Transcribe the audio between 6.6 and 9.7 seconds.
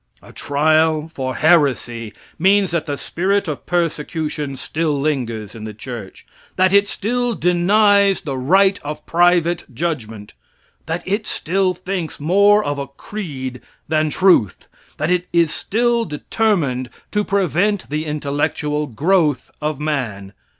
it still denies the right of private